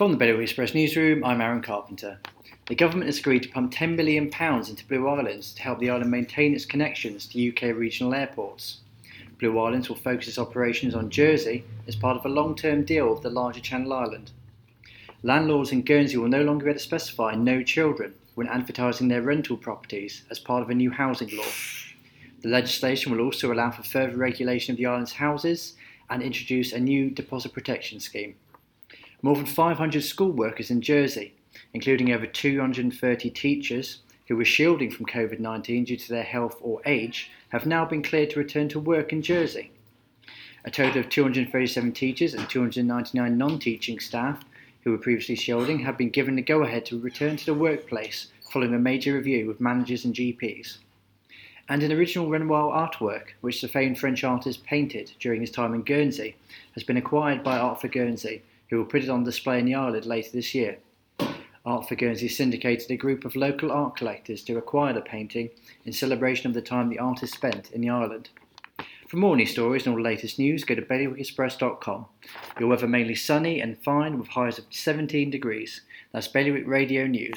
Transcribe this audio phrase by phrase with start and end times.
[0.00, 2.18] From the Bailiwick Express newsroom, I'm Aaron Carpenter.
[2.68, 6.10] The government has agreed to pump £10 million into Blue Islands to help the island
[6.10, 8.78] maintain its connections to UK regional airports.
[9.38, 13.12] Blue Islands will focus its operations on Jersey as part of a long term deal
[13.12, 14.30] with the larger Channel Island.
[15.22, 19.20] Landlords in Guernsey will no longer be able to specify no children when advertising their
[19.20, 21.52] rental properties as part of a new housing law.
[22.40, 25.74] The legislation will also allow for further regulation of the island's houses
[26.08, 28.34] and introduce a new deposit protection scheme.
[29.22, 31.34] More than 500 school workers in Jersey,
[31.74, 36.80] including over 230 teachers who were shielding from COVID 19 due to their health or
[36.86, 39.72] age, have now been cleared to return to work in Jersey.
[40.64, 44.44] A total of 237 teachers and 299 non teaching staff
[44.84, 48.28] who were previously shielding have been given the go ahead to return to the workplace
[48.50, 50.78] following a major review with managers and GPs.
[51.68, 55.82] And an original Renoir artwork, which the famed French artist painted during his time in
[55.82, 56.36] Guernsey,
[56.74, 59.74] has been acquired by Art for Guernsey, who will put it on display in the
[59.74, 60.78] island later this year.
[61.66, 65.50] Art for Guernsey syndicated a group of local art collectors to acquire the painting
[65.84, 68.30] in celebration of the time the artist spent in the island.
[69.08, 72.06] For more news stories and all the latest news, go to bailiwickexpress.com.
[72.58, 75.82] Your weather mainly sunny and fine with highs of 17 degrees.
[76.12, 77.36] That's Bailiwick Radio News.